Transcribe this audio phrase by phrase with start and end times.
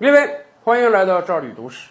[0.00, 0.30] 各位，
[0.62, 1.88] 欢迎来到赵吕读史。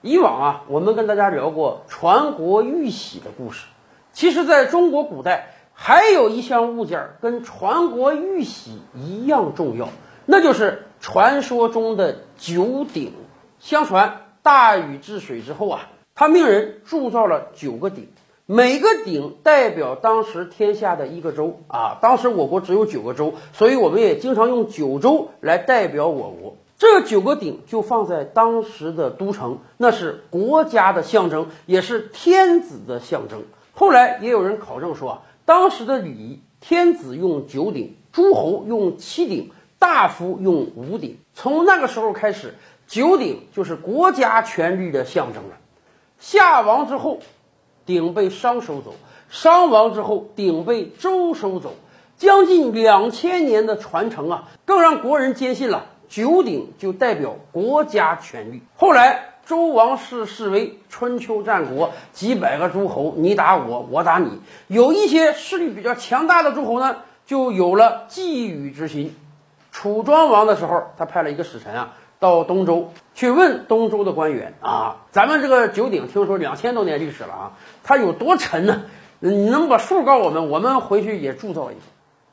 [0.00, 3.66] 以往啊，我们跟大家聊过传国玉玺的故事。
[4.14, 9.90] 其实，在中国古代，还有一项物件跟传国玉玺一样重要，
[10.24, 13.12] 那就是传说中的九鼎。
[13.58, 18.08] 相传大禹治水之后啊，他命人铸造了九个鼎，
[18.46, 21.98] 每个鼎代表当时天下的一个州啊。
[22.00, 26.56] 当时我国只有九个州，所以我们也经常用九州来代表我国。
[26.80, 33.42] 这九个鼎就放在当时的都城，那是国家的象征，也是天子的象征。
[33.74, 41.18] 后来也有人考证说啊，当时的礼仪，天子用九鼎，诸侯用七鼎，大夫用五鼎。
[41.34, 42.54] 从那个时候开始，
[42.86, 45.58] 九鼎就是国家权力的象征了。
[46.18, 47.18] 夏亡之后，
[47.84, 48.92] 鼎被商收走；
[49.28, 51.74] 商亡之后，鼎被周收走。
[52.16, 55.84] 将近两千年的传承啊，更让国人坚信了。
[56.10, 58.60] 九鼎就代表国家权力。
[58.76, 64.40] 后来周王室示威，春秋战国几百个诸侯，你打我，我打你。
[64.66, 69.16] 有一些势力比较强大的诸侯呢，就有了觊觎之心。
[69.70, 77.52] 楚庄王的时候，他派了一个使臣啊，到东周去问东周的官员啊，咱们这个九鼎听说两千多年历史了啊，
[77.84, 78.82] 它有多沉呢？
[79.20, 81.80] 你能把数告诉我们，我们回去也铸造一个。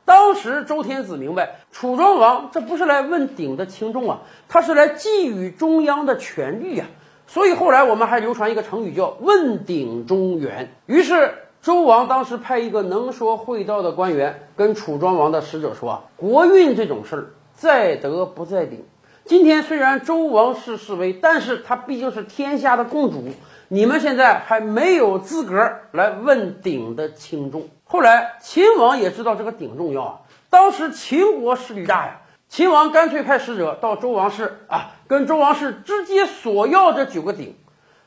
[0.08, 6.86] 当时周天子明白，楚庄王这不是来问鼎的轻重啊，他是来觊觎中央的权力呀。
[7.26, 10.72] 所以后来我们还流传一个成语叫“问鼎中原”。
[10.86, 18.82] 于是周王当时派一个能说会道的官员跟楚庄王的使者说啊，国运这种事儿在德不在鼎。
[19.26, 23.24] 今天虽然周王室示威，但是他毕竟是天下的共主，
[23.70, 27.68] 你们现在还没有资格来问鼎的轻重。
[27.84, 37.56] 后来秦王也知道这个鼎重要啊，当时秦国势力大呀，秦王干脆派使者到周王室啊，跟周王室直接索要这九个鼎。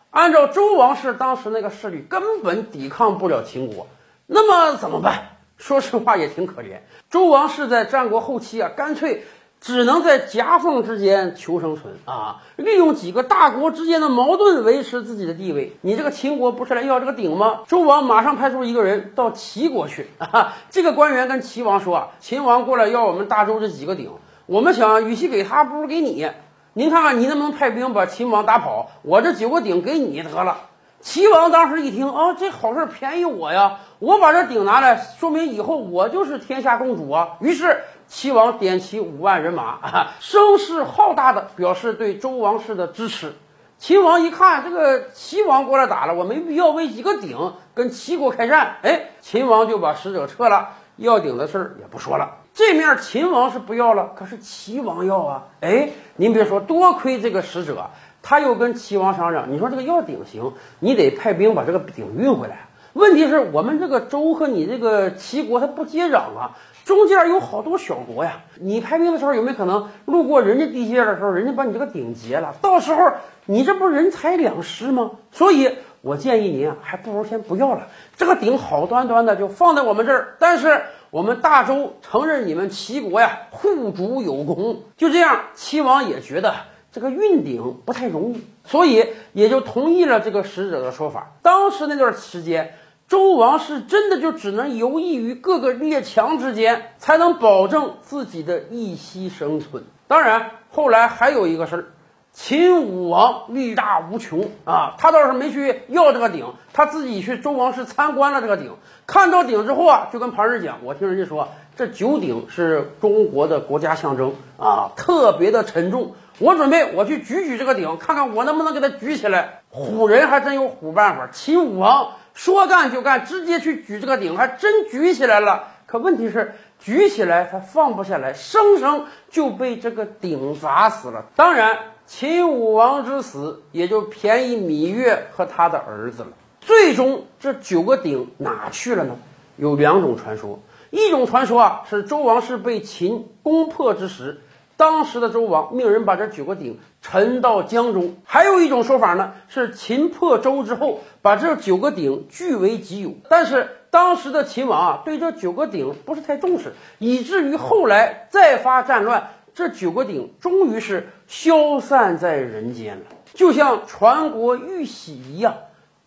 [0.09, 3.88] 按照周王室当时那个势力，根本抵抗不了秦国，
[4.26, 5.38] 那么怎么办？
[5.58, 6.80] 说实话也挺可怜。
[7.11, 9.23] 周王室在战国后期啊，干脆。
[9.61, 12.42] 只能在夹缝之间求生存啊！
[12.55, 15.77] 利用几个大国之间的矛盾维持自己的地位。
[15.82, 17.60] 你这个秦国不是来要这个鼎吗？
[17.67, 20.55] 周王马上派出一个人到齐国去啊！
[20.71, 24.10] 这个官员跟齐王说啊：“秦王过来要我们大周这几个鼎，
[24.48, 26.27] 我们想与其给他，不如给你。
[26.73, 28.89] 您看看你能不能派兵把秦王打跑？
[29.04, 30.58] 我这九个鼎给你得了。”
[31.02, 33.77] 齐王当时一听啊，这好事便宜我呀！
[34.00, 37.38] 我把这鼎拿来，说明以后我就是天下共主啊！
[37.42, 37.77] 于是。
[38.11, 43.33] 齐王点齐五万人马，啊， 声势浩大的表示对周王室的支持。
[43.77, 48.76] 秦王一看，这个齐王过来打了，我没必要为一个鼎跟齐国开战。
[48.82, 52.39] 哎，秦王就把使者撤了，要鼎的事儿也不说了。
[52.54, 55.44] 这面秦王是不要了，可是齐王要啊。
[55.61, 62.67] 哎，您别说，多亏这个使者，他又跟齐王商量，你说这个要鼎行，你得派兵把这个鼎运回来。
[62.93, 66.57] 问题是我们这个周和你这个齐国，它不接壤啊。
[66.83, 72.55] 中间有好多小国呀，你派兵的时候有没有可能路过人家地界的时候，人家把你这个鼎劫了？
[72.59, 73.11] 到时候
[73.45, 75.11] 你这不人财两失吗？
[75.31, 77.87] 所以我建议您啊，还不如先不要了。
[78.17, 80.81] 这个鼎好端端的就放在我们这儿，但是
[81.11, 84.81] 我们大周承认你们齐国呀护主有功。
[84.97, 86.55] 就这样，齐王也觉得
[86.91, 91.33] 这个运鼎不太容易，所以也就同意了这个使者的说法。
[91.43, 92.73] 当时那段时间。
[93.11, 99.83] 周王室真的就只能游弋于各个列强之间，才能保证自己的一息生存。
[100.08, 101.86] 当然，后来还有一个事儿，
[102.32, 116.14] 秦武王力大无穷啊，他倒是没去要这个鼎，他自己去周王室参观了这个鼎，看到鼎之后啊，就跟旁人讲：“我听人家说，这九鼎是中国的国家象征啊，特别的沉重。
[116.39, 122.11] 我准备我去举举这个鼎，看看我能不能给它举起来。”唬人还真有唬办法，秦武王。
[122.33, 125.67] 说干就干，直接去举这个鼎，还真举起来了。
[125.86, 131.25] 可问题是，举起来他放不下来，生生就被这个鼎砸死了。
[131.36, 131.77] 当然，
[132.07, 136.29] 秦武王之死也就便宜芈月和他的儿子了。
[136.61, 139.15] 最终，这九个鼎哪去了呢？
[139.57, 140.59] 有两种传说，
[140.89, 144.39] 一种传说啊，是周王室被秦攻破之时。
[144.81, 153.12] 当时的周王命人把这九个鼎沉到江中，还有一种说法呢，是秦破周之后把这九个鼎据为己有。
[153.30, 163.04] 但是当时的秦王啊，对这九个鼎不是太重视，以至于后来再发战乱，这九个鼎终于是消散在人间了，
[163.36, 165.57] 就像传国玉玺一样。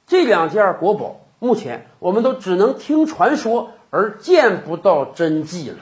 [0.08, 5.76] 这两件国宝，目前我们都只能听传说，而见不到真迹了。